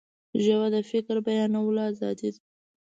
[0.43, 2.41] ژبه د فکر بیانولو آزادي ده